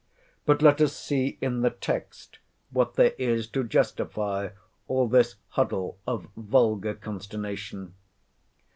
[0.47, 2.39] But let us see in the text
[2.71, 4.49] what there is to justify
[4.87, 7.93] all this huddle of vulgar consternation.